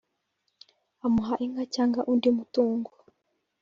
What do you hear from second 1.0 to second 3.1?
amuha inka cyangwa undi mutungo